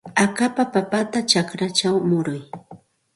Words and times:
Akapa 0.23 0.63
papata 0.73 1.19
chakrachaw 1.29 1.95
muruy. 2.09 2.41